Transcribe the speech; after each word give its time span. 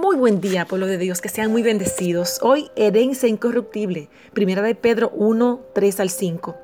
Muy 0.00 0.14
buen 0.14 0.40
día, 0.40 0.64
pueblo 0.64 0.86
de 0.86 0.96
Dios, 0.96 1.20
que 1.20 1.28
sean 1.28 1.50
muy 1.50 1.64
bendecidos. 1.64 2.38
Hoy, 2.42 2.70
herencia 2.76 3.28
incorruptible. 3.28 4.08
Primera 4.32 4.62
de 4.62 4.76
Pedro 4.76 5.10
1, 5.12 5.60
3 5.74 5.98
al 5.98 6.10
5. 6.10 6.56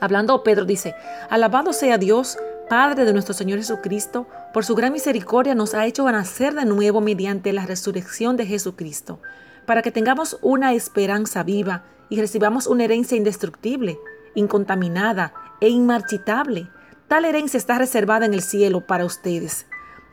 Hablando 0.00 0.42
Pedro 0.42 0.64
dice, 0.64 0.94
alabado 1.28 1.74
sea 1.74 1.98
Dios, 1.98 2.38
Padre 2.70 3.04
de 3.04 3.12
nuestro 3.12 3.34
Señor 3.34 3.58
Jesucristo, 3.58 4.26
por 4.54 4.64
su 4.64 4.74
gran 4.74 4.94
misericordia 4.94 5.54
nos 5.54 5.74
ha 5.74 5.84
hecho 5.84 6.10
nacer 6.10 6.54
de 6.54 6.64
nuevo 6.64 7.02
mediante 7.02 7.52
la 7.52 7.66
resurrección 7.66 8.38
de 8.38 8.46
Jesucristo, 8.46 9.20
para 9.66 9.82
que 9.82 9.92
tengamos 9.92 10.38
una 10.40 10.72
esperanza 10.72 11.42
viva 11.42 11.84
y 12.08 12.18
recibamos 12.22 12.66
una 12.66 12.84
herencia 12.84 13.18
indestructible, 13.18 13.98
incontaminada 14.34 15.34
e 15.60 15.68
inmarchitable. 15.68 16.70
Tal 17.06 17.26
herencia 17.26 17.58
está 17.58 17.76
reservada 17.76 18.24
en 18.24 18.32
el 18.32 18.40
cielo 18.40 18.86
para 18.86 19.04
ustedes 19.04 19.66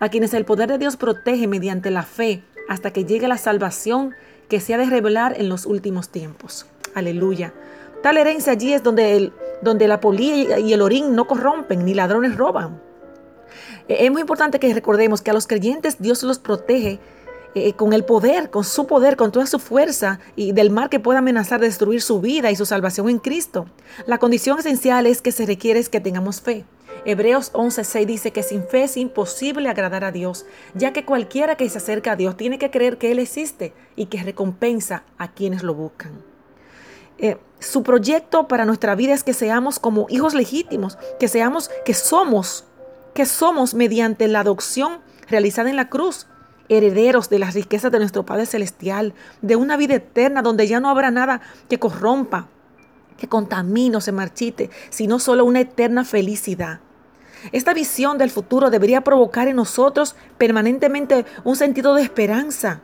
a 0.04 0.10
quienes 0.10 0.34
el 0.34 0.44
poder 0.44 0.68
de 0.68 0.78
Dios 0.78 0.98
protege 0.98 1.48
mediante 1.48 1.90
la 1.90 2.04
fe 2.04 2.44
hasta 2.68 2.92
que 2.92 3.06
llegue 3.06 3.30
la 3.30 3.38
salvación 3.38 4.14
que 4.50 4.60
se 4.60 4.74
ha 4.74 4.78
de 4.78 4.86
revelar 4.86 5.40
en 5.40 5.48
los 5.48 5.66
últimos 5.66 6.10
tiempos. 6.10 6.66
Aleluya. 6.94 7.54
Tal 8.02 8.18
herencia 8.18 8.52
allí 8.52 8.74
es 8.74 8.84
donde, 8.84 9.16
el, 9.16 9.34
donde 9.62 9.88
la 9.88 10.02
polilla 10.02 10.60
y 10.60 10.74
el 10.74 10.82
orín 10.82 11.16
no 11.16 11.26
corrompen, 11.26 11.86
ni 11.86 11.94
ladrones 11.94 12.36
roban. 12.36 12.82
Eh, 13.88 14.00
es 14.02 14.12
muy 14.12 14.20
importante 14.20 14.60
que 14.60 14.74
recordemos 14.74 15.22
que 15.22 15.32
a 15.32 15.34
los 15.34 15.48
creyentes 15.48 16.02
Dios 16.02 16.22
los 16.24 16.38
protege 16.38 17.00
eh, 17.56 17.72
con 17.72 17.94
el 17.94 18.04
poder, 18.04 18.50
con 18.50 18.66
su 18.66 18.88
poder, 18.88 19.16
con 19.16 19.32
toda 19.32 19.46
su 19.46 19.58
fuerza 19.58 20.20
y 20.36 20.52
del 20.52 20.70
mal 20.70 20.90
que 20.90 21.00
pueda 21.00 21.20
amenazar 21.20 21.62
de 21.62 21.68
destruir 21.68 22.02
su 22.02 22.20
vida 22.20 22.52
y 22.52 22.58
su 22.58 22.66
salvación 22.66 23.08
en 23.08 23.20
Cristo. 23.20 23.68
La 24.06 24.18
condición 24.18 24.60
esencial 24.60 25.08
es 25.08 25.22
que 25.22 25.32
se 25.32 25.46
requiere 25.46 25.80
es 25.80 25.88
que 25.88 26.02
tengamos 26.02 26.42
fe. 26.42 26.66
Hebreos 27.06 27.52
11:6 27.54 28.06
dice 28.06 28.32
que 28.32 28.44
sin 28.44 28.64
fe 28.64 28.84
es 28.84 28.98
imposible 28.98 29.70
agradar 29.70 30.04
a 30.04 30.12
Dios, 30.12 30.46
ya 30.74 30.94
que 30.94 31.06
cualquiera 31.06 31.56
que 31.56 31.70
se 31.70 31.78
acerca 31.78 32.14
a 32.14 32.16
Dios 32.16 32.38
tiene 32.38 32.58
que 32.58 32.72
creer 32.72 32.98
que 32.98 33.12
Él 33.12 33.20
existe 33.20 33.74
y 33.96 34.06
que 34.06 34.24
recompensa 34.24 35.04
a 35.18 35.32
quienes 35.32 35.64
lo 35.64 35.74
buscan. 35.74 36.14
Eh, 37.18 37.38
su 37.60 37.84
proyecto 37.84 38.48
para 38.48 38.66
nuestra 38.66 38.96
vida 38.96 39.14
es 39.14 39.24
que 39.24 39.34
seamos 39.34 39.80
como 39.80 40.08
hijos 40.10 40.34
legítimos, 40.34 40.98
que 41.20 41.28
seamos, 41.28 41.70
que 41.86 41.94
somos, 41.94 42.66
que 43.14 43.26
somos 43.26 43.74
mediante 43.74 44.28
la 44.28 44.42
adopción 44.42 45.00
realizada 45.30 45.70
en 45.70 45.76
la 45.76 45.90
cruz, 45.90 46.28
herederos 46.70 47.30
de 47.30 47.40
las 47.40 47.54
riquezas 47.54 47.92
de 47.92 48.00
nuestro 48.00 48.26
Padre 48.26 48.46
Celestial, 48.46 49.14
de 49.42 49.56
una 49.56 49.78
vida 49.78 49.96
eterna 49.96 50.42
donde 50.42 50.68
ya 50.68 50.80
no 50.80 50.90
habrá 50.90 51.12
nada 51.12 51.42
que 51.70 51.80
corrompa, 51.80 52.48
que 53.18 53.28
contamine 53.28 53.98
o 53.98 54.02
se 54.02 54.12
marchite, 54.12 54.70
sino 54.90 55.20
solo 55.20 55.46
una 55.46 55.62
eterna 55.62 56.04
felicidad. 56.04 56.80
Esta 57.52 57.74
visión 57.74 58.18
del 58.18 58.30
futuro 58.30 58.70
debería 58.70 59.02
provocar 59.02 59.48
en 59.48 59.58
nosotros 59.58 60.16
permanentemente 60.38 61.26
un 61.44 61.56
sentido 61.56 61.94
de 61.96 62.04
esperanza, 62.04 62.82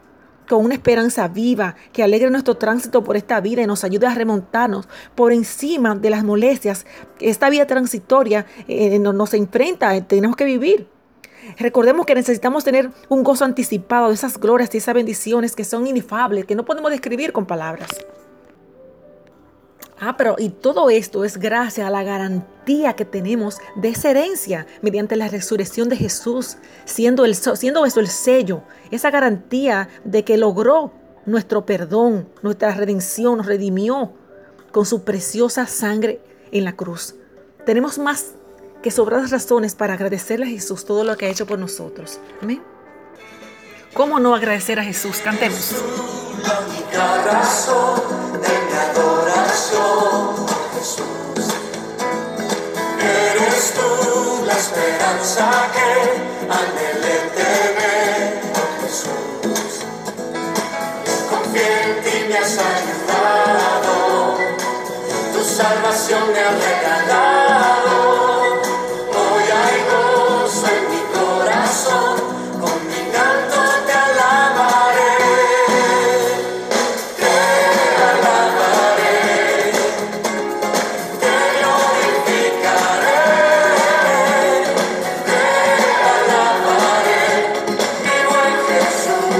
con 0.47 0.65
una 0.65 0.73
esperanza 0.73 1.27
viva 1.27 1.75
que 1.93 2.03
alegre 2.03 2.29
nuestro 2.31 2.57
tránsito 2.57 3.03
por 3.03 3.15
esta 3.15 3.39
vida 3.39 3.61
y 3.61 3.67
nos 3.67 3.83
ayude 3.83 4.07
a 4.07 4.15
remontarnos 4.15 4.89
por 5.15 5.31
encima 5.31 5.95
de 5.95 6.09
las 6.09 6.23
molestias 6.23 6.85
que 7.17 7.29
esta 7.29 7.49
vida 7.49 7.67
transitoria 7.67 8.45
eh, 8.67 8.97
nos 8.99 9.33
enfrenta, 9.33 9.95
eh, 9.95 10.01
tenemos 10.01 10.35
que 10.35 10.45
vivir. 10.45 10.87
Recordemos 11.57 12.05
que 12.05 12.15
necesitamos 12.15 12.63
tener 12.63 12.91
un 13.07 13.23
gozo 13.23 13.45
anticipado 13.45 14.09
de 14.09 14.15
esas 14.15 14.39
glorias 14.39 14.73
y 14.73 14.79
esas 14.79 14.93
bendiciones 14.93 15.55
que 15.55 15.63
son 15.63 15.87
inifables, 15.87 16.45
que 16.45 16.55
no 16.55 16.65
podemos 16.65 16.91
describir 16.91 17.31
con 17.31 17.45
palabras. 17.45 17.89
Ah, 20.01 20.15
pero 20.15 20.35
y 20.37 20.49
todo 20.49 20.89
esto 20.89 21.25
es 21.25 21.37
gracias 21.37 21.85
a 21.85 21.89
la 21.89 22.03
garantía 22.03 22.93
que 22.93 23.03
tenemos 23.03 23.57
de 23.75 23.89
esa 23.89 24.11
herencia 24.11 24.65
mediante 24.81 25.17
la 25.17 25.27
resurrección 25.27 25.89
de 25.89 25.97
Jesús, 25.97 26.57
siendo, 26.85 27.25
el, 27.25 27.31
eso 27.31 27.99
el 27.99 28.07
sello, 28.07 28.61
esa 28.91 29.11
garantía 29.11 29.89
de 30.05 30.23
que 30.23 30.37
logró 30.37 30.93
nuestro 31.25 31.65
perdón, 31.65 32.29
nuestra 32.41 32.73
redención, 32.73 33.37
nos 33.37 33.45
redimió 33.45 34.13
con 34.71 34.85
su 34.85 35.03
preciosa 35.03 35.65
sangre 35.65 36.21
en 36.51 36.63
la 36.63 36.73
cruz. 36.73 37.15
Tenemos 37.65 37.99
más 37.99 38.31
que 38.81 38.91
sobradas 38.91 39.31
razones 39.31 39.75
para 39.75 39.95
agradecerle 39.95 40.45
a 40.45 40.49
Jesús 40.49 40.85
todo 40.85 41.03
lo 41.03 41.17
que 41.17 41.25
ha 41.25 41.29
hecho 41.29 41.45
por 41.45 41.59
nosotros. 41.59 42.19
Amén. 42.41 42.61
¿Cómo 43.93 44.19
no 44.19 44.33
agradecer 44.33 44.79
a 44.79 44.83
Jesús? 44.83 45.17
Cantemos. 45.17 45.75
Esperanza 55.19 55.69
que 55.73 55.89
anhelé 56.49 57.17
tener, 57.35 58.41
Jesús. 58.81 59.71
Confía 61.29 61.83
en 61.83 62.03
ti, 62.03 62.25
me 62.29 62.37
has 62.37 62.57
ayudado, 62.57 64.37
tu 65.33 65.43
salvación 65.43 66.31
me 66.31 66.39
ha 66.39 66.51
regalado. 66.51 67.38